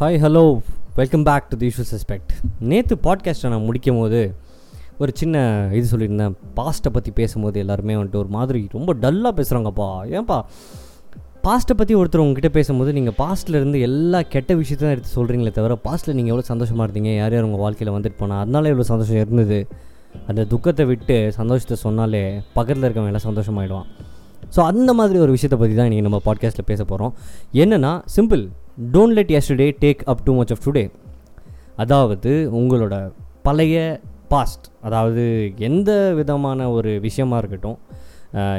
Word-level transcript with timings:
Hi 0.00 0.18
hello 0.22 0.42
welcome 0.94 1.22
back 1.22 1.46
to 1.48 1.56
the 1.56 1.66
usual 1.66 1.88
suspect 1.92 2.32
நேற்று 2.60 2.98
பாட்காஸ்ட்டை 3.02 3.48
நான் 3.48 3.64
முடிக்கும் 3.64 3.98
போது 3.98 4.34
ஒரு 4.98 5.12
சின்ன 5.14 5.68
இது 5.72 5.86
சொல்லியிருந்தேன். 5.92 6.34
பாஸ்ட்டை 6.56 6.90
பற்றி 6.92 7.10
பேசும்போது 7.10 7.58
எல்லாருமே 7.58 7.94
வந்துட்டு 7.96 8.16
ஒரு 8.16 8.28
மாதிரி 8.28 8.68
ரொம்ப 8.72 8.94
டல்லாக 8.94 9.32
பேசுகிறாங்கப்பா 9.38 9.88
ஏன்ப்பா 10.16 10.38
பாஸ்ட்டை 11.46 11.76
பற்றி 11.76 11.94
ஒருத்தர் 11.94 12.24
உங்ககிட்ட 12.24 12.48
பேசும்போது 12.48 12.92
நீங்கள் 12.92 13.16
பாஸ்ட்டில் 13.18 13.54
இருந்து 13.54 13.80
எல்லா 13.80 14.22
கெட்ட 14.22 14.54
விஷயத்தை 14.54 14.90
எடுத்து 14.90 15.10
சொல்கிறீங்களே 15.16 15.50
தவிர 15.50 15.78
பாஸ்ட்டில் 15.88 16.14
நீங்கள் 16.14 16.34
எவ்வளோ 16.34 16.46
சந்தோஷமாக 16.52 16.86
இருந்தீங்க? 16.88 17.14
யார் 17.16 17.36
யார் 17.36 17.44
உங்கள் 17.44 17.64
வாழ்க்கையில் 17.66 17.94
வந்துட்டு 17.96 18.18
போனால் 18.18 18.38
அதனால 18.38 18.68
எவ்வளோ 18.68 18.88
சந்தோஷம் 18.92 19.16
இருந்தது. 19.16 19.60
அந்த 20.26 20.44
துக்கத்தை 20.44 20.86
விட்டு 20.86 21.32
சந்தோஷத்தை 21.40 21.78
சொன்னாலே 21.86 22.22
பக்கத்தில் 22.54 22.86
இருக்கவன் 22.88 23.12
எல்லாம் 23.12 23.28
சந்தோஷமாயிடுவான். 23.28 23.88
ஸோ 24.56 24.60
அந்த 24.60 24.92
மாதிரி 24.92 25.18
ஒரு 25.18 25.30
விஷயத்தை 25.30 25.58
பற்றி 25.58 25.74
தான் 25.74 25.90
இன்றைக்கி 25.90 26.00
நம்ம 26.00 26.20
பாட்காஸ்ட்டில் 26.24 26.66
பேச 26.66 26.84
போகிறோம் 26.84 27.14
என்னென்னா 27.52 28.02
simple 28.16 28.48
don't 28.92 29.12
let 29.12 29.30
yesterday 29.30 29.76
take 29.80 29.98
up 30.04 30.22
too 30.24 30.36
much 30.36 30.50
of 30.50 30.58
today 30.64 30.90
அதாவது 31.76 32.50
உங்களோட 32.54 33.12
பழைய 33.42 34.00
பாஸ்ட் 34.28 34.64
அதாவது 34.82 35.52
எந்த 35.58 36.14
விதமான 36.14 36.70
ஒரு 36.70 37.00
விஷயமாக 37.00 37.46
இருக்கட்டும் 37.46 37.78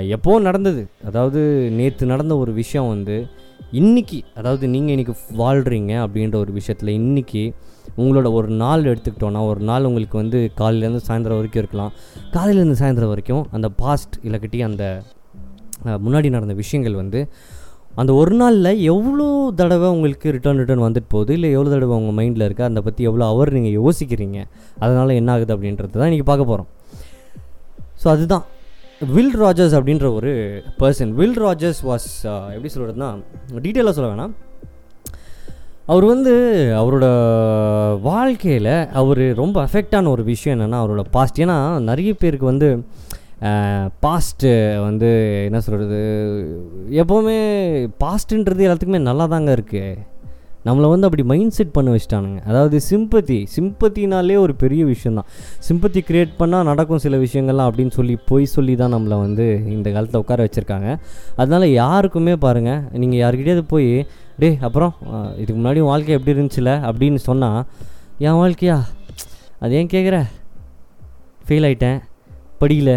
எப்போது 0.07 0.41
நடந்தது? 0.41 0.87
அதாவது 1.05 1.69
நேற்று 1.71 2.07
நடந்த 2.07 2.37
ஒரு 2.37 2.51
விஷயம் 2.51 2.87
வந்து 2.87 3.27
இன்னைக்கு 3.71 4.23
அதாவது 4.35 4.67
நீங்கள் 4.67 4.95
இன்றைக்கி 4.95 5.15
வாழ்கிறீங்க 5.37 6.07
அப்படின்ற 6.07 6.35
ஒரு 6.35 6.51
விஷயத்தில் 6.51 6.99
இன்றைக்கி 6.99 7.53
உங்களோட 7.97 8.31
ஒரு 8.31 8.47
நாள் 8.47 8.83
எடுத்துக்கிட்டோன்னா 8.83 9.45
ஒரு 9.45 9.59
நாள் 9.59 9.83
உங்களுக்கு 9.83 10.17
வந்து 10.17 10.51
காலையிலேருந்து 10.57 10.99
சாயந்தரம் 11.07 11.41
வரைக்கும் 11.41 11.49
இருக்கலாம். 11.53 11.91
காலையிலேருந்து 12.31 12.75
சாயந்தரம் 12.79 13.07
வரைக்கும் 13.07 13.47
அந்த 13.51 13.69
பாஸ்ட் 13.69 14.13
இல்லாக்கட்டி 14.23 14.63
அந்த 14.63 15.01
முன்னாடி 16.05 16.29
நடந்த 16.35 16.55
விஷயங்கள் 16.63 16.99
வந்து 17.03 17.21
அந்த 18.01 18.11
ஒரு 18.21 18.33
நாளில் 18.39 18.71
எவ்வளோ 18.93 19.27
தடவை 19.59 19.87
உங்களுக்கு 19.95 20.33
ரிட்டர்ன் 20.35 20.59
ரிட்டர்ன் 20.61 20.83
வந்துட்டு 20.85 21.09
போகுது? 21.13 21.31
இல்லை 21.37 21.49
எவ்வளோ 21.55 21.69
தடவை 21.75 21.93
உங்கள் 21.99 22.17
மைண்டில் 22.19 22.45
இருக்குது 22.47 22.67
அதை 22.69 22.81
பற்றி 22.87 23.03
எவ்வளோ 23.09 23.27
அவர் 23.33 23.51
நீங்கள் 23.57 23.75
யோசிக்கிறீங்க? 23.79 24.39
அதனால் 24.83 25.17
என்ன 25.19 25.31
ஆகுது 25.35 25.53
அப்படின்றது 25.55 25.93
தான் 25.99 26.09
இன்றைக்கி 26.09 26.27
பார்க்க 26.31 26.51
போகிறோம் 26.51 26.69
ஸோ 28.01 28.07
அதுதான். 28.15 28.43
வில் 29.15 29.35
ராஜர்ஸ் 29.43 29.75
அப்படின்ற 29.77 30.07
ஒரு 30.17 30.31
பர்சன் 30.81 31.11
வில் 31.19 31.39
ராஜர்ஸ் 31.45 31.81
வாஸ் 31.89 32.09
எப்படி 32.55 32.69
சொல்கிறதுனா 32.75 33.09
டீட்டெயிலாக 33.65 33.95
சொல்ல 33.97 34.09
வேணாம். 34.11 34.35
அவர் 35.91 36.05
வந்து 36.13 36.33
அவரோட 36.79 37.07
வாழ்க்கையில் 38.07 38.73
அவர் 39.01 39.21
ரொம்ப 39.41 39.57
அஃபெக்டான 39.67 40.09
ஒரு 40.15 40.23
விஷயம் 40.31 40.55
என்னென்னா 40.55 40.79
அவரோட 40.83 41.03
பாஸ்ட் 41.15 41.41
ஏன்னா 41.43 41.57
நிறைய 41.89 42.11
பேருக்கு 42.23 42.51
வந்து 42.53 42.69
பாஸ்ட்டு 44.03 44.51
வந்து 44.83 45.09
என்ன 45.47 45.59
சொல்கிறது 45.65 45.99
எப்போவுமே 47.01 47.39
பாஸ்ட்டுன்றது 48.03 48.65
எல்லாத்துக்குமே 48.67 49.01
நல்லா 49.09 49.25
தாங்க 49.33 49.51
இருக்குது 49.57 50.05
நம்மளை 50.67 50.87
வந்து 50.91 51.07
அப்படி 51.07 51.23
மைண்ட் 51.31 51.55
செட் 51.57 51.73
பண்ண 51.75 51.89
வச்சுட்டானுங்க. 51.93 52.39
அதாவது 52.49 52.77
சிம்பத்தி 52.89 53.37
சிம்பத்தினாலே 53.55 54.37
ஒரு 54.45 54.53
பெரிய 54.63 54.85
விஷயந்தான் 54.85 55.27
சிம்பத்தி 55.67 56.01
க்ரியேட் 56.07 56.33
பண்ணால் 56.39 56.67
நடக்கும் 56.69 57.01
சில 57.03 57.17
விஷயங்கள்லாம் 57.17 57.69
அப்படின்னு 57.69 57.93
சொல்லி 57.97 58.15
போய் 58.29 58.47
சொல்லி 58.55 58.75
தான் 58.81 58.93
நம்மளை 58.95 59.17
வந்து 59.25 59.45
இந்த 59.75 59.87
காலத்தில் 59.91 60.21
உட்கார 60.23 60.47
வச்சுருக்காங்க. 60.47 60.89
அதனால் 61.41 61.67
யாருக்குமே 61.81 62.33
பாருங்கள் 62.45 62.81
நீங்கள் 63.03 63.21
யாருக்கிட்டேயாவது 63.23 63.65
போய் 63.73 63.89
டேய் 64.43 64.57
அப்புறம் 64.69 64.93
இதுக்கு 65.41 65.59
முன்னாடி 65.61 65.83
வாழ்க்கை 65.91 66.15
எப்படி 66.17 66.35
இருந்துச்சுல? 66.37 66.73
அப்படின்னு 66.89 67.21
சொன்னால் 67.29 67.61
என் 68.27 68.39
வாழ்க்கையா? 68.41 68.79
அது 69.61 69.73
ஏன் 69.81 69.93
கேட்குற 69.95 70.19
ஃபெயில் 71.47 71.67
ஆகிட்டேன் 71.69 71.99
படியில 72.61 72.91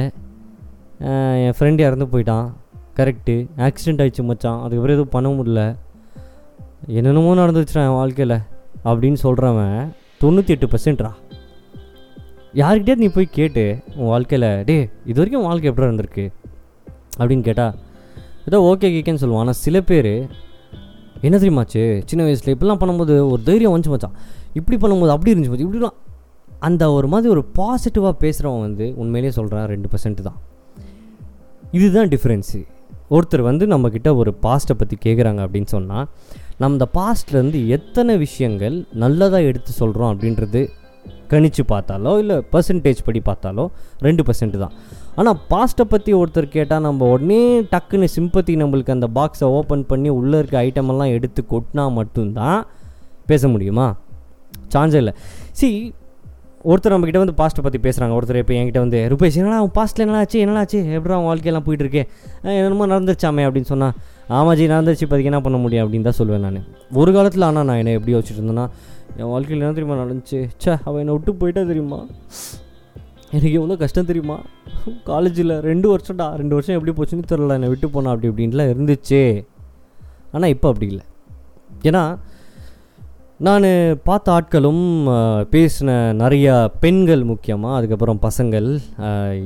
என் 1.45 1.57
ஃப்ரெண்டு 1.59 1.81
இறந்து 1.89 2.07
போயிட்டான். 2.13 2.49
கரெக்டு 2.99 3.35
ஆக்சிடெண்ட் 3.67 4.01
ஆகிடுச்சு 4.03 4.25
மச்சான். 4.31 4.59
அதுக்கப்புறம் 4.63 4.97
எதுவும் 4.97 5.15
பண்ண 5.15 5.29
முடியல. 5.37 5.63
என்னென்னமோ 6.99 7.35
நடந்துச்சுடா 7.41 7.83
என் 7.89 7.99
வாழ்க்கையில். 8.01 8.37
அப்படின்னு 8.91 9.19
சொல்கிறவன் 9.27 9.79
தொண்ணூற்றி 10.23 10.55
எட்டு 10.55 10.69
பர்சன்ட்ரா 10.73 11.11
யார்கிட்டயாவது 12.61 13.03
நீ 13.05 13.09
போய் 13.17 13.35
கேட்டு 13.39 13.65
உன் 13.99 14.11
வாழ்க்கையில் 14.13 14.49
டே 14.69 14.77
இது 15.11 15.17
வரைக்கும் 15.21 15.43
உன் 15.43 15.51
வாழ்க்கை 15.51 15.69
எப்படி 15.71 15.89
இருந்திருக்கு? 15.89 16.25
அப்படின்னு 17.19 17.45
கேட்டால் 17.49 17.75
ஏதோ 18.49 18.59
ஓகே 18.71 18.89
கேக்கேன்னு 18.95 19.23
சொல்லுவான். 19.23 19.45
ஆனால் 19.45 19.59
சில 19.65 19.81
பேர் 19.91 20.13
என்ன 21.27 21.35
தெரியுமாச்சு 21.43 21.83
சின்ன 22.11 22.23
வயசில் 22.27 22.53
இப்படிலாம் 22.55 22.83
பண்ணும்போது 22.83 23.15
ஒரு 23.33 23.41
தைரியம் 23.49 23.75
வந்துச்சு 23.75 23.95
மச்சான். 23.95 24.17
இப்படி 24.59 24.77
பண்ணும்போது 24.83 25.15
அப்படி 25.17 25.33
இருந்துச்சு 25.33 25.53
மச்சான். 25.53 25.69
இப்படிலாம் 25.69 25.99
அந்த 26.69 26.85
ஒரு 26.99 27.09
மாதிரி 27.15 27.31
ஒரு 27.35 27.45
பாசிட்டிவாக 27.59 28.15
பேசுகிறவன் 28.25 28.65
வந்து 28.69 28.87
உண்மையிலேயே 29.03 29.35
சொல்கிறான் 29.39 29.69
ரெண்டு 29.75 29.91
பர்சன்ட் 29.93 30.23
தான். 30.29 30.39
இதுதான் 31.73 32.09
டிஃப்ரென்ஸு 32.09 32.61
ஒருத்தர் 33.17 33.43
வந்து 33.49 33.65
நம்மக்கிட்ட 33.67 34.09
ஒரு 34.17 34.31
பாஸ்ட்டை 34.43 34.75
பற்றி 34.79 34.97
கேட்குறாங்க 35.05 35.41
அப்படின்னு 35.45 35.71
சொன்னால் 35.77 36.07
நம்ம 36.59 36.73
இந்த 36.73 36.87
பாஸ்ட்லேருந்து 36.95 37.61
எத்தனை 37.67 38.17
விஷயங்கள் 38.17 38.77
நல்லதாக 38.93 39.49
எடுத்து 39.51 39.73
சொல்கிறோம் 39.73 40.11
அப்படின்றது 40.13 40.61
கணிச்சு 41.33 41.63
பார்த்தாலோ 41.73 42.13
இல்லை 42.19 42.37
பர்சன்டேஜ் 42.53 43.01
படி 43.05 43.21
பார்த்தாலோ 43.25 43.65
ரெண்டு 44.07 44.23
பர்சன்ட் 44.23 44.57
தான். 44.59 44.73
ஆனால் 45.15 45.39
பாஸ்ட்டை 45.51 45.85
பற்றி 45.85 46.13
ஒருத்தர் 46.13 46.49
கேட்டால் 46.57 46.81
நம்ம 46.81 47.09
உடனே 47.09 47.61
டக்குன்னு 47.61 48.09
சிம்பத்தி 48.17 48.55
நம்மளுக்கு 48.63 48.91
அந்த 48.91 49.09
பாக்ஸை 49.15 49.49
ஓப்பன் 49.59 49.87
பண்ணி 49.87 50.09
உள்ளே 50.09 50.39
இருக்க 50.39 50.57
ஐட்டமெல்லாம் 50.63 51.13
எடுத்து 51.17 51.45
கொட்டினா 51.51 51.93
மட்டும்தான் 51.93 52.67
பேச 53.27 53.49
முடியுமா? 53.49 53.97
சான்ஸ் 54.69 54.95
இல்லை. 54.95 55.15
சி 55.53 55.69
ஒருத்தர் 56.69 56.93
நம்மக்கிட்ட 56.93 57.21
வந்து 57.23 57.35
பாஸ்ட்டை 57.37 57.63
பற்றி 57.63 57.79
பேசுகிறாங்க 57.85 58.15
ஒருத்தர் 58.17 58.39
இப்போ 58.41 58.55
என்கிட்ட 58.55 58.79
வந்து 58.79 58.99
ருபேஷ் 59.11 59.37
என்னடா 59.41 59.59
அவன் 59.59 59.71
பாஸ்ட்டில் 59.75 60.05
என்ன 60.05 60.17
ஆச்சு? 60.17 60.39
என்ன 60.39 60.59
ஆச்சு? 60.59 60.79
எப்படி 60.93 61.15
அவன் 61.15 61.29
வாழ்க்கையெல்லாம் 61.29 61.65
போயிட்டுருக்கே? 61.67 62.03
என்னமோ 62.43 62.87
நடந்துருச்சாமே? 62.87 63.45
அப்படின்னு 63.49 63.71
சொன்னால் 63.73 63.93
ஆமாஜி 64.29 64.65
நடந்துருச்சு. 64.73 65.05
இப்போதைக்கு 65.07 65.31
என்ன 65.33 65.41
பண்ண 65.41 65.59
முடியும்? 65.59 65.85
அப்படின்னு 65.87 66.09
தான் 66.09 66.19
சொல்லுவேன் 66.19 66.39
நான். 66.39 66.67
ஒரு 66.93 67.13
காலத்தில் 67.13 67.43
ஆனால் 67.43 67.65
நான் 67.65 67.77
என்ன 67.77 67.91
எப்படி 67.91 68.15
வச்சுட்டு 68.17 68.41
இருந்தேன்னா 68.41 68.67
என் 69.17 69.31
வாழ்க்கையில் 69.35 69.65
என்ன 69.67 69.79
தெரியுமா 69.79 69.97
நடந்துச்சு? 70.03 70.41
ச்சே 70.65 70.79
அவன் 70.85 71.01
என்னை 71.01 71.15
விட்டு 71.15 71.35
போயிட்டா 71.35 71.63
தெரியுமா? 71.63 72.01
எனக்கு 73.31 73.53
எவ்வளோ 73.53 73.77
கஷ்டம் 73.77 74.07
தெரியுமா? 74.07 74.37
காலேஜில் 75.05 75.61
ரெண்டு 75.61 75.97
வருஷம்டா. 75.97 76.29
ரெண்டு 76.35 76.55
வருஷம் 76.57 76.77
எப்படி 76.79 76.95
போச்சுன்னு 76.99 77.31
தெரில 77.33 77.59
என்னை 77.59 77.69
விட்டு 77.69 77.89
போனா 77.89 78.11
அப்படி 78.11 78.29
இப்படின்லாம் 78.33 78.73
இருந்துச்சு. 78.75 79.45
ஆனால் 80.33 80.49
இப்போ 80.49 80.69
அப்படி 80.69 80.87
இல்லை. 80.87 81.05
ஏன்னா 81.83 82.03
நான் 83.47 83.65
பார்த்த 84.09 84.33
ஆட்களும் 84.37 84.83
பேசின 85.53 85.91
நிறையா 86.23 86.55
பெண்கள் 86.83 87.23
முக்கியமாக 87.31 87.77
அதுக்கப்புறம் 87.77 88.19
பசங்கள் 88.27 88.67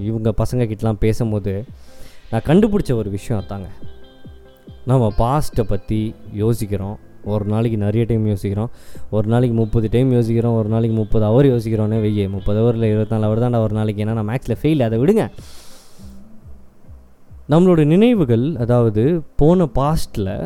இவங்க 0.09 0.33
பசங்கக்கிட்டலாம் 0.41 0.99
பேசும்போது 1.05 1.53
நான் 2.31 2.47
கண்டுபிடிச்ச 2.49 2.91
ஒரு 3.01 3.11
விஷயம் 3.17 3.43
அதாங்க. 3.43 3.69
நம்ம 4.91 5.13
பாஸ்ட்டை 5.19 5.67
பற்றி 5.69 6.01
யோசிக்கிறோம். 6.43 6.97
ஒரு 7.35 7.47
நாளைக்கு 7.53 7.79
நிறைய 7.85 8.05
டைம் 8.09 8.27
யோசிக்கிறோம். 8.33 8.73
ஒரு 9.11 9.27
நாளைக்கு 9.35 9.57
முப்பது 9.63 9.89
டைம் 9.95 10.11
யோசிக்கிறோம். 10.19 10.57
ஒரு 10.57 10.69
நாளைக்கு 10.75 10.99
முப்பது 11.03 11.25
ஹவர் 11.29 11.53
யோசிக்கிறோன்னே 11.53 12.03
வெய்ய 12.07 12.29
முப்பது 12.37 12.59
ஹவரில் 12.61 12.91
இருபத்தாலு 12.93 13.29
ஹவர் 13.29 13.45
தான்டா 13.47 13.63
ஒரு 13.69 13.77
நாளைக்கு. 13.81 14.05
ஏன்னா 14.05 14.19
நான் 14.19 14.31
மேக்ஸில் 14.35 14.61
ஃபெயில் 14.63 14.87
அதை 14.89 14.99
விடுங்க. 15.05 15.25
நம்மளோட 17.53 17.83
நினைவுகள் 17.95 18.47
அதாவது 18.57 19.05
போன 19.37 19.67
பாஸ்ட்டில் 19.81 20.37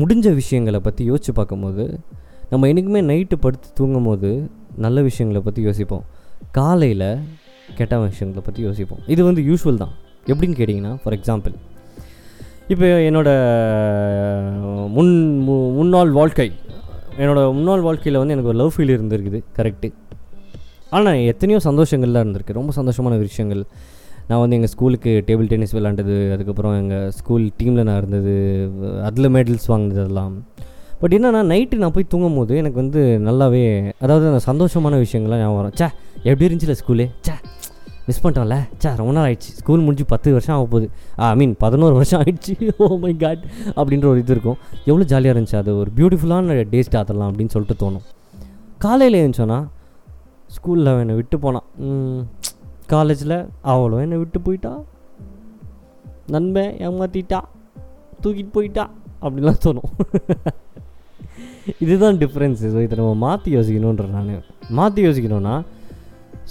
முடிஞ்ச 0.00 0.26
விஷயங்களை 0.40 0.80
பற்றி 0.86 1.02
யோசித்து 1.10 1.32
பார்க்கும்போது 1.38 1.84
நம்ம 2.50 2.68
என்றைக்குமே 2.70 3.00
நைட்டு 3.10 3.36
படுத்து 3.44 3.68
தூங்கும் 3.78 4.08
போது 4.08 4.30
நல்ல 4.84 4.98
விஷயங்களை 5.08 5.40
பற்றி 5.46 5.60
யோசிப்போம். 5.68 6.04
காலையில் 6.58 7.08
கெட்ட 7.78 7.98
விஷயங்களை 8.06 8.42
பற்றி 8.46 8.60
யோசிப்போம். 8.68 9.02
இது 9.14 9.20
வந்து 9.28 9.42
யூஸ்வல் 9.50 9.82
தான். 9.82 9.94
எப்படின்னு 10.32 10.58
கேட்டிங்கன்னா 10.60 10.92
ஃபார் 11.02 11.16
எக்ஸாம்பிள் 11.18 11.54
இப்போ 12.72 12.88
என்னோட 13.08 13.30
முன் 14.96 15.12
முன்னாள் 15.78 16.12
வாழ்க்கை 16.18 16.48
என்னோடய 17.22 17.48
முன்னாள் 17.56 17.86
வாழ்க்கையில் 17.86 18.20
வந்து 18.20 18.34
எனக்கு 18.34 18.50
ஒரு 18.52 18.58
லவ் 18.60 18.74
ஃபீல் 18.74 18.94
இருந்திருக்குது 18.96 19.40
கரெக்டு 19.58 19.88
ஆனால் 20.96 21.18
எத்தனையோ 21.32 21.58
சந்தோஷங்கள்லாம் 21.66 22.24
இருந்திருக்கு. 22.24 22.58
ரொம்ப 22.60 22.72
சந்தோஷமான 22.78 23.18
விஷயங்கள். 23.26 23.62
நான் 24.28 24.42
வந்து 24.42 24.56
எங்கள் 24.58 24.72
ஸ்கூலுக்கு 24.74 25.12
டேபிள் 25.28 25.48
டென்னிஸ் 25.52 25.74
விளாண்டது 25.76 26.16
அதுக்கப்புறம் 26.34 26.74
எங்கள் 26.82 27.10
ஸ்கூல் 27.18 27.46
டீமில் 27.60 27.86
நான் 27.88 28.00
இருந்தது 28.02 28.34
அதில் 29.08 29.32
மெடல்ஸ் 29.36 29.66
வாங்கினது 29.72 30.00
அதெல்லாம். 30.04 30.34
பட் 31.00 31.14
என்னன்னா 31.16 31.40
நைட்டு 31.52 31.80
நான் 31.82 31.94
போய் 31.96 32.10
தூங்கும் 32.12 32.36
போது 32.38 32.56
எனக்கு 32.62 32.78
வந்து 32.82 33.00
நல்லாவே 33.28 33.64
அதாவது 34.04 34.26
அந்த 34.30 34.40
சந்தோஷமான 34.50 35.00
விஷயங்கள்லாம் 35.04 35.42
ஞாபகம் 35.42 35.60
வரும். 35.60 35.74
சே 35.80 35.88
எப்படி 36.30 36.46
இருந்துச்சுல 36.48 36.76
ஸ்கூலு? 36.82 37.06
சே 37.28 37.34
மிஸ் 38.06 38.20
பண்ணிட்டோம்ல? 38.22 38.56
சே 38.82 38.90
ரொம்ப 39.00 39.12
நாள் 39.16 39.26
ஆயிடுச்சு. 39.28 39.50
ஸ்கூல் 39.60 39.82
முடிஞ்சு 39.86 40.04
பத்து 40.12 40.28
வருஷம் 40.36 40.54
ஆக 40.56 40.64
போகுது. 40.72 40.86
ஐ 41.26 41.34
மீன் 41.40 41.54
பதினோரு 41.64 41.94
வருஷம் 41.98 42.20
ஆயிடுச்சு. 42.22 42.54
ஓ 42.84 42.86
மை 43.04 43.12
காட் 43.22 43.42
அப்படின்ற 43.76 44.06
ஒரு 44.12 44.22
இது 44.24 44.32
இருக்கும். 44.36 44.58
எவ்வளோ 44.90 45.04
ஜாலியாக 45.12 45.34
இருந்துச்சு 45.34 45.58
அது? 45.62 45.72
ஒரு 45.82 45.90
பியூட்டிஃபுல்லான 45.98 46.56
டேஸ்ட் 46.72 46.96
அதெல்லாம் 47.02 47.28
அப்படின்னு 47.30 47.54
சொல்லிட்டு 47.56 47.76
தோணும். 47.84 48.06
காலையில் 48.84 49.18
எழுந்துச்சோன்னா 49.20 49.60
ஸ்கூலில் 50.56 50.98
என்னை 51.02 51.14
விட்டு 51.20 51.38
போனான். 51.44 51.66
காலேஜில் 52.86 53.36
அவளும் 53.62 54.00
என்னை 54.00 54.16
விட்டு 54.16 54.40
போயிட்டா? 54.40 54.72
நண்பன் 56.34 56.74
ஏமாத்திட்டா? 56.86 57.40
தூக்கிட்டு 58.22 58.52
போயிட்டா? 58.56 58.84
அப்படிலாம் 59.24 59.62
தோணும். 59.64 59.90
இதுதான் 61.84 62.16
டிஃப்ரென்ஸு 62.22 62.70
ஸோ 62.74 62.78
இதை 62.84 62.94
நம்ம 62.98 63.14
மாற்றி 63.14 63.56
யோசிக்கணுன்ற 63.56 64.06
நான். 64.14 64.30
மாற்றி 64.78 65.00
யோசிக்கணும்னா 65.06 65.54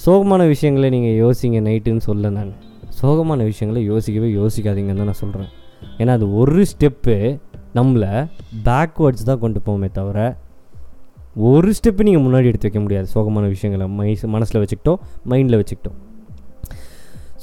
சோகமான 0.05 0.41
விஷயங்களை 0.47 0.89
நீங்கள் 0.89 1.17
யோசிங்க 1.23 1.59
நைட்டுன்னு 1.67 2.03
சொல்ல 2.09 2.29
நான். 2.29 2.53
சோகமான 3.01 3.43
விஷயங்களை 3.43 3.81
யோசிக்கவே 3.85 4.29
யோசிக்காதீங்கன்னு 4.39 5.01
தான் 5.01 5.11
நான் 5.11 5.21
சொல்கிறேன் 5.23 5.49
ஏன்னா 5.97 6.13
அது 6.17 6.33
ஒரு 6.33 6.63
ஸ்டெப்பு 6.71 7.39
நம்மளை 7.75 8.29
பேக்வேர்ட்ஸ் 8.67 9.27
தான் 9.29 9.39
கொண்டு 9.39 9.59
போவோமே 9.65 9.91
தவிர 9.91 10.37
ஒரு 11.49 11.73
ஸ்டெப்பு 11.77 12.05
நீங்கள் 12.07 12.23
முன்னாடி 12.25 12.49
எடுத்து 12.51 12.67
வைக்க 12.67 12.79
முடியாது. 12.79 13.07
சோகமான 13.15 13.47
விஷயங்களை 13.47 13.87
மை 13.87 14.17
மனசில் 14.35 14.61
வச்சுக்கிட்டோம் 14.61 14.99
மைண்டில் 15.29 15.59
வச்சுக்கிட்டோம் 15.61 15.99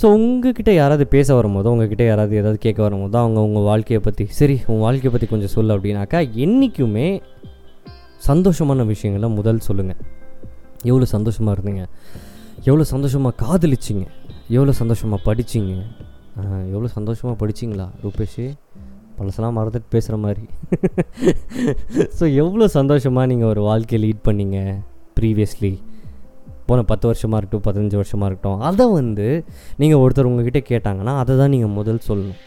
ஸோ 0.02 0.06
உங்ககிட்ட 0.06 0.72
யாராவது 0.72 1.06
பேச 1.06 1.42
வரும்போதோ 1.42 1.64
உங்ககிட்ட 1.64 2.04
யாராவது 2.04 2.36
ஏதாவது 2.36 2.58
கேட்க 2.58 2.88
வரும்போதோ 2.88 3.16
அவங்க 3.16 3.40
உங்கள் 3.40 3.62
வாழ்க்கையை 3.62 4.00
பற்றி 4.04 4.26
சரி 4.26 4.56
உங்கள் 4.66 4.78
வாழ்க்கையை 4.78 5.12
பற்றி 5.12 5.26
கொஞ்சம் 5.26 5.48
சொல்லு 5.48 5.74
அப்படின்னாக்கா 5.76 6.20
என்றைக்குமே 6.34 7.22
சந்தோஷமான 8.26 8.84
விஷயங்களை 8.84 9.28
முதல் 9.28 9.58
சொல்லுங்கள் 9.58 10.00
எவ்வளோ 10.84 11.04
சந்தோஷமாக 11.04 11.54
இருந்தீங்க? 11.56 11.84
எவ்வளோ 12.64 12.84
சந்தோஷமாக 12.84 13.34
காதலிச்சிங்க? 13.44 14.06
எவ்வளோ 14.48 14.72
சந்தோஷமாக 14.72 15.20
படிச்சிங்க? 15.26 15.74
எவ்வளோ 16.72 16.86
சந்தோஷமாக 16.86 17.36
படிச்சிங்களா 17.46 17.86
ரூபேஷ்? 18.02 18.54
பழசெல்லாம் 19.18 19.56
மறந்துட்டு 19.58 19.88
பேசுகிற 19.90 20.16
மாதிரி. 20.16 20.44
ஸோ 22.18 22.34
எவ்வளோ 22.34 22.68
சந்தோஷமாக 22.68 23.26
நீங்கள் 23.26 23.48
ஒரு 23.48 23.60
வாழ்க்கையை 23.60 24.00
லீட் 24.04 24.26
பண்ணீங்க 24.28 24.58
ப்ரீவியஸ்லி 25.20 25.72
போன 26.68 26.84
பத்து 26.92 27.06
வருஷமாக 27.10 27.40
இருக்கட்டும் 27.40 27.66
பதினஞ்சு 27.68 27.98
வருஷமாக 28.00 28.28
இருக்கட்டும் 28.30 28.62
அதை 28.68 28.86
வந்து 28.98 29.26
நீங்கள் 29.82 30.00
ஒருத்தர் 30.04 30.30
உங்ககிட்ட 30.30 30.62
கேட்டாங்கன்னா 30.72 31.14
அதை 31.22 31.36
தான் 31.42 31.54
நீங்கள் 31.54 31.76
முதல் 31.78 32.06
சொல்லணும். 32.08 32.40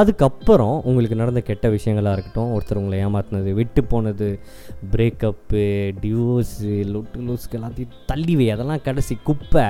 அதுக்கப்புறம் 0.00 0.74
உங்களுக்கு 0.88 1.18
நடந்த 1.20 1.40
கெட்ட 1.48 1.66
விஷயங்களாக 1.74 2.14
இருக்கட்டும் 2.16 2.50
ஒருத்தர் 2.54 2.80
உங்களை 2.80 2.96
ஏமாத்தினது 3.04 3.52
விட்டு 3.58 3.82
போனது 3.92 4.28
பிரேக்கப்பு 4.94 5.62
டிவோர்ஸு 6.02 6.72
லொட்டு 6.94 7.20
லூஸ்க்கு 7.28 7.58
எல்லாத்தையும் 7.58 7.94
தள்ளிவை 8.10 8.48
அதெல்லாம் 8.54 8.82
கடைசி 8.88 9.16
குப்பை. 9.28 9.66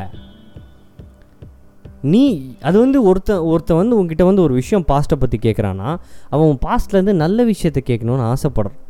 நீ 2.13 2.25
அது 2.69 2.77
வந்து 2.85 2.99
ஒருத்த 3.11 3.37
ஒருத்தன் 3.51 3.81
வந்து 3.83 3.97
உங்ககிட்ட 3.99 4.25
வந்து 4.31 4.45
ஒரு 4.47 4.55
விஷயம் 4.61 4.89
பாஸ்ட்டை 4.91 5.19
பற்றி 5.21 5.39
கேட்குறான்னா 5.47 5.91
அவன் 6.35 6.59
பாஸ்ட்லேருந்து 6.67 7.15
நல்ல 7.23 7.45
விஷயத்தை 7.53 7.83
கேட்கணுன்னு 7.91 8.27
ஆசைப்படுறான். 8.33 8.81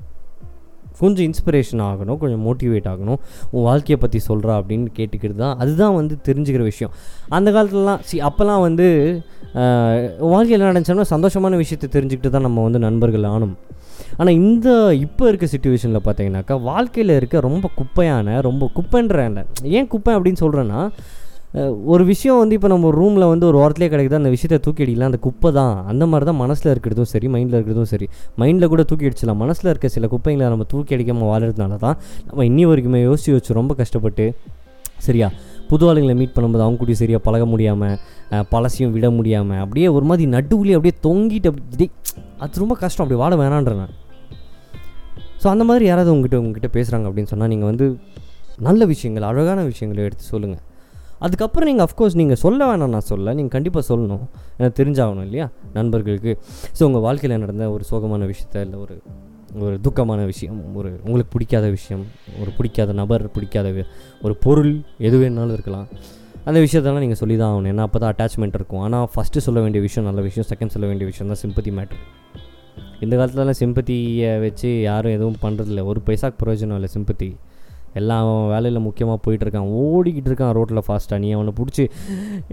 கொஞ்சம் 1.01 1.27
இன்ஸ்பிரேஷன் 1.29 1.83
ஆகணும் 1.91 2.19
கொஞ்சம் 2.23 2.43
மோட்டிவேட் 2.47 2.89
ஆகணும். 2.93 3.21
உன் 3.55 3.67
வாழ்க்கையை 3.69 3.99
பற்றி 4.05 4.21
சொல்கிறா 4.29 4.55
அப்படின்னு 4.61 4.89
கேட்டுக்கிறது 4.99 5.41
தான் 5.45 5.57
அதுதான் 5.65 5.97
வந்து 6.01 6.17
தெரிஞ்சுக்கிற 6.29 6.65
விஷயம். 6.73 6.95
அந்த 7.39 7.49
காலத்துலலாம் 7.57 8.03
சி 8.11 8.19
அப்போல்லாம் 8.31 8.65
வந்து 8.69 8.89
வாழ்க்கையில் 10.35 10.57
வாழ்க்கையில் 10.57 10.69
நடந்துச்சோம்னா 10.69 11.09
சந்தோஷமான 11.15 11.57
விஷயத்தை 11.63 11.89
தெரிஞ்சுக்கிட்டு 11.97 12.31
தான் 12.35 12.47
நம்ம 12.47 12.63
வந்து 12.67 12.81
நண்பர்கள் 12.87 13.27
ஆனும். 13.35 13.55
ஆனால் 14.19 14.37
இந்த 14.41 14.69
இப்போ 15.05 15.25
இருக்க 15.29 15.47
சுச்சுவேஷனில் 15.53 16.05
பார்த்தீங்கன்னாக்கா 16.07 16.57
வாழ்க்கையில் 16.71 17.13
இருக்க 17.17 17.41
ரொம்ப 17.47 17.67
குப்பையான 17.79 18.41
ரொம்ப 18.49 18.65
குப்பைன்ற 18.77 19.45
ஏன் 19.79 19.89
குப்பை 19.95 20.13
அப்படின்னு 20.17 20.43
சொல்கிறேன்னா 20.45 20.81
ஒரு 21.93 22.03
விஷயம் 22.11 22.39
வந்து 22.41 22.55
இப்போ 22.59 22.69
நம்ம 22.73 22.91
ரூமில் 22.99 23.25
வந்து 23.33 23.47
ஒரு 23.51 23.59
ஓரத்துலேயே 23.63 23.91
கிடைக்குது? 23.93 24.19
அந்த 24.21 24.31
விஷயத்தை 24.35 24.59
தூக்கி 24.65 24.83
அடிக்கலாம் 24.85 25.11
அந்த 25.11 25.21
குப்பை 25.27 25.51
தான். 25.59 25.75
அந்த 25.91 26.05
மாதிரி 26.11 26.27
தான் 26.31 26.39
மனசில் 26.43 26.71
இருக்கிறதும் 26.73 27.09
சரி 27.13 27.27
மைண்டில் 27.35 27.57
இருக்கிறதும் 27.59 27.91
சரி. 27.93 28.07
மைண்டில் 28.41 28.71
கூட 28.73 28.83
தூக்கி 28.91 29.09
அடிச்சிடலாம். 29.09 29.41
மனசில் 29.45 29.71
இருக்க 29.73 29.89
சில 29.97 30.09
குப்பைங்களை 30.15 30.49
நம்ம 30.55 30.67
தூக்கி 30.73 30.97
அடிக்காமல் 30.97 31.29
வாழறதுனால 31.33 31.79
தான் 31.87 31.97
நம்ம 32.29 32.45
இன்னி 32.51 32.67
வரைக்குமே 32.71 33.01
யோசிச்சு 33.09 33.35
வச்சு 33.37 33.59
ரொம்ப 33.61 33.75
கஷ்டப்பட்டு 33.81 34.27
சரியா? 35.07 35.29
புது 35.71 35.85
ஆளுங்களை 35.91 36.15
மீட் 36.21 36.35
பண்ணும்போது 36.35 36.65
அவங்க 36.67 36.79
கூட 36.83 36.95
சரியாக 37.03 37.23
பழக 37.27 37.45
முடியாமல் 37.53 37.97
பழசையும் 38.53 38.93
விட 38.97 39.07
முடியாமல் 39.17 39.61
அப்படியே 39.65 39.89
ஒரு 39.97 40.07
மாதிரி 40.11 40.27
நடுவுலேயே 40.37 40.77
அப்படியே 40.79 40.97
தொங்கிட்டு 41.07 41.51
அப்படி 41.53 41.89
அது 42.45 42.63
ரொம்ப 42.65 42.77
கஷ்டம். 42.85 43.05
அப்படி 43.05 43.21
வாழ 43.25 43.35
வேணான்றேன் 43.43 43.83
நான். 43.83 43.95
ஸோ 45.43 45.47
அந்த 45.55 45.65
மாதிரி 45.71 45.85
யாராவது 45.91 46.13
உங்ககிட்ட 46.15 46.39
உங்ககிட்ட 46.43 46.69
பேசுகிறாங்க 46.77 47.07
அப்படின்னு 47.09 47.33
சொன்னால் 47.33 47.53
நீங்கள் 47.55 47.71
வந்து 47.73 47.87
நல்ல 48.69 48.85
விஷயங்கள் 48.95 49.29
அழகான 49.33 49.61
விஷயங்களை 49.73 50.03
எடுத்து 50.09 50.27
சொல்லுங்கள் 50.33 50.65
அதுக்கப்புறம் 51.25 51.69
நீங்கள் 51.71 51.87
அஃப்கோர்ஸ் 51.87 52.17
நீங்கள் 52.21 52.41
சொல்ல 52.45 52.61
வேணாம் 52.71 52.93
நான் 52.95 53.07
சொல்ல. 53.13 53.35
நீங்கள் 53.39 53.55
கண்டிப்பாக 53.55 53.85
சொல்லணும். 53.91 54.25
எனக்கு 54.59 54.77
தெரிஞ்சாகணும் 54.81 55.27
இல்லையா? 55.29 55.47
நண்பர்களுக்கு. 55.79 56.33
ஸோ 56.79 56.83
உங்கள் 56.89 57.05
வாழ்க்கையில் 57.07 57.41
நடந்த 57.45 57.71
ஒரு 57.77 57.85
சோகமான 57.91 58.27
விஷயத்த 58.33 58.67
இல்லை 58.67 58.79
ஒரு 58.85 58.97
ஒரு 59.65 59.75
துக்கமான 59.85 60.21
விஷயம் 60.33 60.59
ஒரு 60.79 60.91
உங்களுக்கு 61.07 61.31
பிடிக்காத 61.35 61.67
விஷயம் 61.77 62.05
ஒரு 62.43 62.51
பிடிக்காத 62.59 62.93
நபர் 63.01 63.25
பிடிக்காத 63.37 63.69
ஒரு 64.25 64.35
பொருள் 64.45 64.73
எது 65.09 65.17
வேணாலும் 65.23 65.57
இருக்கலாம். 65.59 65.87
அந்த 66.49 66.59
விஷயத்தெல்லாம் 66.65 67.05
நீங்கள் 67.05 67.21
சொல்லி 67.21 67.37
தான் 67.43 67.53
ஆகணும். 67.53 67.71
ஏன்னா 67.73 67.87
அப்போ 67.89 67.99
தான் 68.03 68.13
அட்டாச்மெண்ட் 68.13 68.57
இருக்கும். 68.59 68.83
ஆனால் 68.87 69.07
ஃபஸ்ட்டு 69.15 69.45
சொல்ல 69.47 69.61
வேண்டிய 69.65 69.83
விஷயம் 69.87 70.09
நல்ல 70.09 70.21
விஷயம். 70.29 70.49
செகண்ட் 70.53 70.75
சொல்ல 70.75 70.87
வேண்டிய 70.91 71.07
விஷயம் 71.13 71.31
தான் 71.33 71.43
சிம்பத்தி 71.45 71.73
மேட்ரு 71.79 72.01
இந்த 73.05 73.15
காலத்துலலாம் 73.17 73.61
சிம்பத்தியை 73.63 74.31
வச்சு 74.45 74.69
யாரும் 74.91 75.15
எதுவும் 75.17 75.41
பண்ணுறதில்ல 75.43 75.85
ஒரு 75.91 76.01
பைசாக்கு 76.07 76.39
பிரயோஜனம் 76.43 76.79
இல்லை 76.81 76.91
சிம்பத்தி 76.97 77.29
எல்லாம் 78.01 78.23
அவன் 78.25 78.49
வேலையில் 78.53 78.85
முக்கியமாக 78.87 79.19
போயிட்டுருக்கான். 79.25 79.69
ஓடிக்கிட்டு 79.83 80.31
இருக்கான் 80.31 80.55
ரோட்டில் 80.59 80.85
ஃபாஸ்ட்டாக 80.87 81.19
நீ 81.25 81.29
அவனை 81.37 81.55
பிடிச்சி 81.61 81.85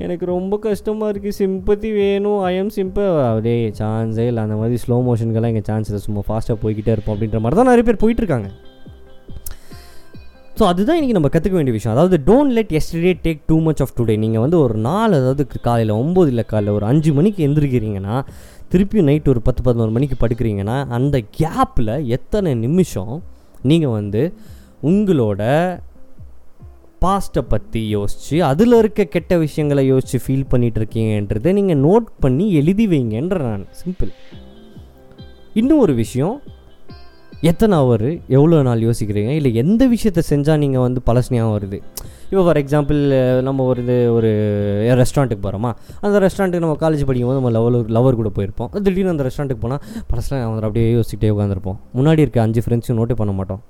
எனக்கு 0.04 0.28
ரொம்ப 0.36 0.60
கஷ்டமாக 0.68 1.12
இருக்குது 1.14 1.38
சிம்பத்தி 1.42 1.92
வேணும். 2.02 2.42
ஐஎம் 2.52 2.74
சிம்ப 2.78 3.08
அப்படியே 3.30 3.58
சான்ஸே 3.82 4.28
இல்லை. 4.32 4.44
அந்த 4.48 4.58
மாதிரி 4.62 4.84
ஸ்லோ 4.86 5.00
மோஷனுக்கெல்லாம் 5.10 5.54
இங்கே 5.56 5.66
சான்ஸ் 5.72 5.90
இல்லை. 5.92 6.04
சும்மா 6.08 6.24
ஃபாஸ்ட்டாக 6.30 6.58
போய்கிட்டே 6.66 6.94
இருப்போம் 6.96 7.16
அப்படின்ற 7.18 7.42
மாதிரி 7.46 7.60
தான் 7.62 7.72
நிறைய 7.72 7.86
பேர் 7.90 8.04
போயிட்டுருக்காங்க. 8.06 8.50
ஸோ 10.58 10.64
அதுதான் 10.72 10.98
இன்றைக்கி 10.98 11.16
நம்ம 11.18 11.30
கற்றுக்க 11.34 11.56
வேண்டிய 11.58 11.76
விஷயம். 11.76 11.94
அதாவது 11.96 12.16
don't 12.28 12.54
let 12.56 12.74
yesterday 12.80 13.14
take 13.24 13.40
too 13.52 13.56
much 13.68 13.80
of 13.84 13.94
today 14.00 14.16
நீங்கள் 14.24 14.44
வந்து 14.44 14.58
ஒரு 14.66 14.76
நாள் 14.88 15.16
அதாவது 15.20 15.44
காலையில் 15.68 15.94
ஒம்பது 16.02 16.30
இல்லை 16.34 16.44
காலையில் 16.52 16.76
ஒரு 16.80 16.86
அஞ்சு 16.90 17.12
மணிக்கு 17.20 17.40
எந்திரிக்கிறீங்கன்னா 17.48 18.18
திருப்பியும் 18.74 19.08
நைட் 19.10 19.32
ஒரு 19.34 19.42
பத்து 19.48 19.62
பதினோரு 19.68 19.92
மணிக்கு 19.96 20.18
படுக்கிறீங்கன்னா 20.22 20.78
அந்த 20.98 21.18
கேப்பில் 21.40 21.94
எத்தனை 22.18 22.52
நிமிஷம் 22.66 23.14
நீங்கள் 23.72 23.96
வந்து 24.00 24.22
உங்களோட 24.92 25.42
பாஸ்ட்டை 27.04 27.42
பற்றி 27.54 27.82
யோசித்து 27.96 28.38
அதில் 28.50 28.76
இருக்க 28.82 29.04
கெட்ட 29.14 29.38
விஷயங்களை 29.44 29.84
யோசித்து 29.92 30.20
ஃபீல் 30.26 30.50
பண்ணிகிட்டு 30.52 30.80
இருக்கீங்கன்றதை 30.82 31.52
நீங்கள் 31.60 31.82
நோட் 31.88 32.08
பண்ணி 32.24 32.46
எழுதி 32.60 32.86
வைங்கன்ற 32.94 33.38
நான். 33.48 33.66
சிம்பிள் 33.82 34.12
இன்னும் 35.60 35.82
ஒரு 35.86 35.94
விஷயம். 36.04 36.36
எத்தனை 37.52 37.76
அவர் 37.84 38.06
எவ்வளோ 38.38 38.60
நாள் 38.68 38.84
யோசிக்கிறீங்க? 38.88 39.32
இல்லை 39.40 39.52
எந்த 39.62 39.84
விஷயத்த 39.94 40.22
செஞ்சால் 40.30 40.62
நீங்கள் 40.64 40.84
வந்து 40.86 41.00
பழசனியாக 41.08 41.50
வருது? 41.56 41.78
இப்போ 42.30 42.44
ஃபார் 42.46 42.60
எக்ஸாம்பிள் 42.62 43.00
நம்ம 43.48 43.66
ஒரு 43.72 43.82
இது 43.84 43.98
ஒரு 44.18 44.30
ரெஸ்டாரண்ட்டுக்கு 45.02 45.44
போகிறோமா 45.48 45.72
அந்த 46.06 46.22
ரெஸ்டாரண்ட்டுக்கு 46.26 46.66
நம்ம 46.66 46.78
காலேஜ் 46.86 47.04
படிக்கும் 47.10 47.30
போது 47.32 47.40
நம்ம 47.42 47.52
லவர் 47.58 47.92
லவர் 47.98 48.20
கூட 48.22 48.32
போயிருப்போம். 48.38 48.70
திடீர்னு 48.86 49.14
அந்த 49.16 49.26
ரெஸ்டாரண்ட்டுக்கு 49.30 49.66
போனால் 49.66 49.84
பழசுலாம் 50.12 50.50
வந்து 50.54 50.68
அப்படியே 50.70 50.88
யோசிச்சுட்டே 50.98 51.34
உட்காந்துருப்போம் 51.36 51.80
முன்னாடி 52.00 52.26
இருக்க 52.26 52.42
அஞ்சு 52.48 52.64
ஃப்ரெண்ட்ஸும் 52.66 53.00
நோட்டே 53.02 53.18
பண்ண 53.22 53.34
மாட்டோம். 53.40 53.62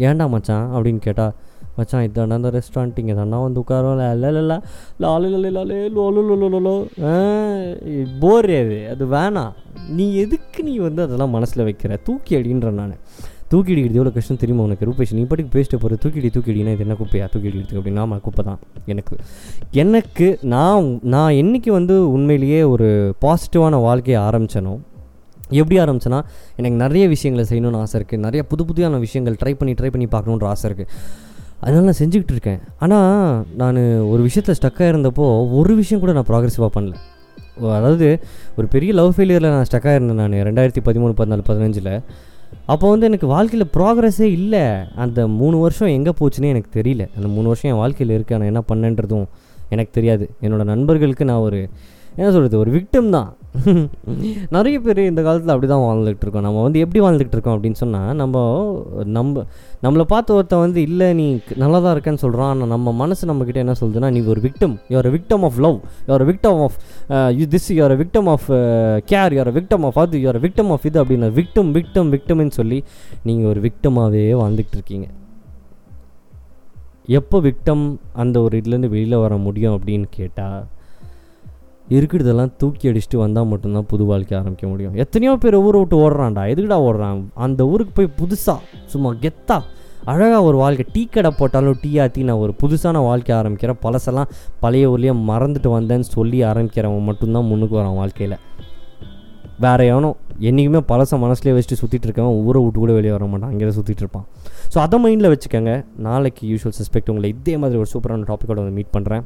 ஏன்டா 0.00 0.28
மச்சான் 0.28 0.66
அப்படின்னு 0.74 0.98
கேட்டால் 0.98 1.32
மச்சான் 1.78 2.02
இதாண்டா 2.02 2.34
அந்த 2.34 2.50
ரெஸ்டாரண்ட் 2.50 2.98
இங்கே 2.98 3.14
தாண்டா 3.14 3.42
வந்து 3.42 3.60
உட்காரோம் 3.60 4.00
இல்லை 4.14 4.30
லாலே 5.02 5.78
லோலோ 5.88 6.74
போர் 8.20 8.50
அது 8.54 8.88
அது 8.90 9.06
வேணாம் 9.06 9.52
நீ 9.88 10.14
எதுக்கு 10.14 10.62
நீ 10.62 10.78
வந்து 10.78 11.02
அதெல்லாம் 11.02 11.30
மனசில் 11.30 11.64
வைக்கிற 11.64 11.96
தூக்கி 12.04 12.36
அடின்ற 12.36 12.70
நான் 12.70 12.98
தூக்கி 13.48 13.72
அடிக்கிறது 13.72 13.94
எவ்வளோ 13.94 14.10
கஷ்டம் 14.10 14.38
தெரியுமா 14.38 14.62
உனக்கு 14.62 14.84
ரூபேஷ் 14.84 15.14
நீ 15.14 15.22
பாட்டுக்கு 15.22 15.58
பேசிட்டு 15.58 15.76
போகிற 15.76 15.96
தூக்கிடி 15.96 16.28
தூக்கிடினா 16.28 16.72
இது 16.72 16.80
என்ன 16.80 16.94
குப்பையா 16.94 17.26
தூக்கி 17.26 17.48
அடிக்கிறது 17.48 17.80
அப்படின்னா 17.80 18.00
ஆமாம் 18.00 18.20
குப்பை 18.20 18.44
தான் 18.44 18.60
எனக்கு 18.86 19.16
எனக்கு 19.72 20.38
நான் 20.42 21.00
நான் 21.02 21.32
என்றைக்கு 21.32 21.72
வந்து 21.72 22.10
உண்மையிலேயே 22.10 22.62
ஒரு 22.62 23.14
பாசிட்டிவான 23.26 23.80
வாழ்க்கையை 23.82 24.22
ஆரம்பித்தனோ 24.22 24.80
எப்படி 25.60 25.76
ஆரம்பிச்சேன்னா 25.84 26.20
எனக்கு 26.60 26.76
நிறைய 26.84 27.04
விஷயங்களை 27.14 27.44
செய்யணும்னு 27.50 27.80
ஆசை 27.84 27.94
இருக்குது 28.00 28.24
நிறைய 28.26 28.42
புது 28.52 28.62
புதியான 28.70 29.00
விஷயங்கள் 29.06 29.36
ட்ரை 29.42 29.54
பண்ணி 29.60 29.74
ட்ரை 29.80 29.90
பண்ணி 29.94 30.08
பார்க்கணுன்ற 30.14 30.48
ஆசை 30.54 30.66
இருக்குது 30.70 30.90
அதனால் 31.64 31.86
நான் 31.88 32.00
செஞ்சுக்கிட்டு 32.02 32.34
இருக்கேன். 32.34 32.60
ஆனால் 32.84 33.44
நான் 33.60 33.80
ஒரு 34.12 34.22
விஷயத்தில் 34.28 34.56
ஸ்டக்காக 34.60 34.88
இருந்தப்போ 34.92 35.26
ஒரு 35.58 35.72
விஷயம் 35.80 36.02
கூட 36.04 36.12
நான் 36.18 36.28
ப்ராக்ரெசிவாக 36.30 36.70
பண்ணல. 36.76 36.94
அதாவது 37.78 38.06
ஒரு 38.58 38.66
பெரிய 38.74 38.90
லவ் 39.00 39.12
ஃபெயிலியரில் 39.16 39.52
நான் 39.54 39.68
ஸ்டக்காக 39.70 39.94
இருந்தேன் 39.98 40.20
நான் 40.22 40.34
ரெண்டாயிரத்தி 40.48 40.82
பதிமூணு 40.88 41.14
பதினாலு 41.20 41.44
பதினஞ்சில். 41.50 41.90
அப்போ 42.72 42.86
வந்து 42.92 43.06
எனக்கு 43.10 43.26
வாழ்க்கையில் 43.34 43.68
ப்ராக்ரஸே 43.76 44.28
இல்லை. 44.38 44.64
அந்த 45.04 45.20
மூணு 45.40 45.56
வருஷம் 45.64 45.92
எங்கே 45.98 46.12
போச்சுன்னே 46.20 46.48
எனக்கு 46.54 46.70
தெரியல. 46.78 47.04
அந்த 47.16 47.28
மூணு 47.36 47.46
வருஷம் 47.52 47.70
என் 47.72 47.80
வாழ்க்கையில் 47.82 48.14
இருக்கு. 48.16 48.38
நான் 48.40 48.50
என்ன 48.52 48.62
பண்ணேன்றதும் 48.70 49.26
எனக்கு 49.74 49.92
தெரியாது. 49.98 50.24
என்னோடய 50.44 50.70
நண்பர்களுக்கு 50.72 51.24
நான் 51.30 51.44
ஒரு 51.48 51.60
என்ன 52.16 52.28
சொல்கிறது 52.34 52.56
ஒரு 52.62 52.70
விக்டம் 52.76 53.14
தான். 53.16 53.30
நிறைய 54.56 54.76
பேர் 54.84 55.00
இந்த 55.08 55.20
காலத்தில் 55.26 55.52
அப்படி 55.54 55.68
தான் 55.72 55.82
வாழ்ந்துகிட்டு 55.86 56.24
இருக்கோம். 56.24 56.44
நம்ம 56.46 56.62
வந்து 56.66 56.78
எப்படி 56.84 57.00
வாழ்ந்துகிட்டு 57.04 57.36
இருக்கோம் 57.36 57.54
அப்படின்னு 57.56 57.78
சொன்னால் 57.80 58.12
நம்ம 58.20 58.36
நம்ம 59.16 59.42
நம்மளை 59.84 60.04
பார்த்த 60.12 60.36
ஒருத்தன் 60.38 60.62
வந்து 60.64 60.80
இல்லை 60.88 61.08
நீ 61.20 61.26
நல்லா 61.62 61.78
தான் 61.84 61.94
இருக்கேன்னு 61.96 62.22
சொல்கிறான் 62.24 62.50
ஆனால் 62.52 62.70
நம்ம 62.74 62.92
மனசு 63.02 63.28
நம்மக்கிட்ட 63.30 63.64
என்ன 63.64 63.74
சொல்லுதுன்னா 63.80 64.10
நீ 64.16 64.20
ஒரு 64.34 64.42
victim 64.46 64.76
you're 64.92 65.10
victim 65.16 65.44
of 65.48 65.58
love 65.66 65.78
you're 66.08 66.26
victim 66.30 66.60
of 66.66 66.76
you 67.40 67.46
this 67.54 67.70
you're 67.78 67.96
victim 68.02 68.30
of 68.34 68.48
care 69.12 69.34
you're 69.38 69.52
victim 69.58 69.86
of 69.90 70.00
அது. 70.04 70.18
யூஆர் 70.24 70.42
விக்டம் 70.46 70.70
ஆஃப் 70.76 70.86
இது 70.90 71.00
அப்படின்னு 71.04 71.30
விக்டம் 71.40 71.72
விக்டம் 71.78 72.12
விக்டம்னு 72.16 72.54
சொல்லி 72.60 72.78
நீங்கள் 73.28 73.50
ஒரு 73.52 73.62
விக்டமாகவே 73.68 74.24
வாழ்ந்துக்கிட்டு 74.42 74.78
இருக்கீங்க. 74.80 75.08
எப்போ 77.18 77.36
விக்டம் 77.48 77.84
அந்த 78.22 78.36
ஒரு 78.40 78.54
இதுலேருந்து 78.60 78.92
வெளியில் 78.94 79.22
வர 79.24 79.36
முடியும் 79.46 79.74
அப்படின்னு 79.76 80.08
கேட்டால் 80.20 80.62
இருக்கிறதெல்லாம் 81.96 82.52
தூக்கி 82.60 82.90
அடிச்சுட்டு 82.90 83.18
வந்தால் 83.24 83.48
மட்டும்தான் 83.52 83.86
புது 83.92 84.04
வாழ்க்கை 84.10 84.34
ஆரம்பிக்க 84.38 84.66
முடியும். 84.72 84.94
எத்தனையோ 85.04 85.32
பேர் 85.44 85.56
ஊரை 85.66 85.78
விட்டு 85.80 85.96
ஓடுறான்டா. 86.04 86.42
எதுக்குடா 86.52 86.78
ஓடுறான்? 86.88 87.20
அந்த 87.46 87.66
ஊருக்கு 87.72 87.94
போய் 87.98 88.14
புதுசாக 88.20 88.58
சும்மா 88.94 89.12
கெத்தா 89.24 89.58
அழகாக 90.12 90.42
ஒரு 90.48 90.56
வாழ்க்கை 90.62 90.84
டீ 90.94 91.02
கடை 91.14 91.30
போட்டாலும் 91.40 91.76
டீ 91.82 91.90
ஆற்றி 92.04 92.22
நான் 92.28 92.40
ஒரு 92.44 92.52
புதுசான 92.62 93.02
வாழ்க்கை 93.08 93.32
ஆரம்பிக்கிறேன். 93.40 93.78
பழசெல்லாம் 93.84 94.30
பழைய 94.62 94.88
ஊர்லேயே 94.92 95.14
மறந்துட்டு 95.28 95.70
வந்தேன்னு 95.74 96.06
சொல்லி 96.16 96.38
ஆரம்பிக்கிறவன் 96.52 97.08
மட்டும்தான் 97.10 97.46
முன்னுக்கு 97.50 97.76
வரான் 97.80 97.98
வாழ்க்கையில். 98.00 98.36
வேறு 99.64 99.84
எவனோ 99.92 100.08
என்றைக்குமே 100.48 100.80
பழசை 100.90 101.16
மனசுலேயே 101.24 101.54
வச்சுட்டு 101.56 101.80
சுற்றிட்டு 101.82 102.06
இருக்கவன் 102.08 102.38
ஊரை 102.46 102.60
விட்டு 102.64 102.78
கூட 102.82 102.92
வெளியே 102.98 103.12
வர 103.16 103.26
மாட்டான். 103.32 103.50
அங்கே 103.52 103.74
சுற்றிட்டு 103.78 104.02
இருப்பான். 104.04 104.26
ஸோ 104.72 104.78
அதை 104.84 104.98
மைண்டில் 105.04 105.30
வச்சுக்கோங்க. 105.34 105.72
நாளைக்கு 106.08 106.42
யூஸ்வல் 106.52 106.76
சஸ்பெக்ட் 106.78 107.10
உங்களை 107.12 107.30
இதே 107.36 107.54
மாதிரி 107.62 107.78
ஒரு 107.82 107.90
சூப்பரான 107.94 108.26
டாப்பிக்கோட 108.30 108.58
வந்து 108.62 108.76
மீட் 108.78 108.92
பண்ணுறேன் 108.96 109.24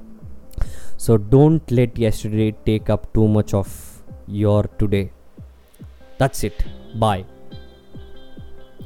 So 0.96 1.16
don't 1.18 1.70
let 1.70 1.98
yesterday 1.98 2.54
take 2.64 2.90
up 2.90 3.12
too 3.12 3.28
much 3.28 3.54
of 3.54 4.02
your 4.26 4.64
today. 4.78 5.12
That's 6.18 6.44
it. 6.44 6.64
Bye. 6.98 7.24